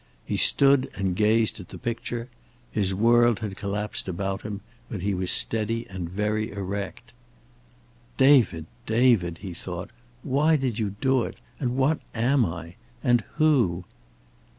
He 0.25 0.35
stood 0.35 0.89
and 0.95 1.15
gazed 1.15 1.59
at 1.59 1.69
the 1.69 1.77
picture. 1.77 2.27
His 2.71 2.91
world 2.91 3.41
had 3.41 3.55
collapsed 3.55 4.07
about 4.07 4.41
him, 4.41 4.61
but 4.89 5.01
he 5.03 5.13
was 5.13 5.29
steady 5.29 5.85
and 5.91 6.09
very 6.09 6.49
erect. 6.51 7.13
"David, 8.17 8.65
David!" 8.87 9.37
he 9.43 9.53
thought. 9.53 9.91
"Why 10.23 10.55
did 10.55 10.79
you 10.79 10.95
do 10.99 11.21
it? 11.21 11.35
And 11.59 11.77
what 11.77 11.99
am 12.15 12.43
I? 12.47 12.77
And 13.03 13.23
who?" 13.35 13.83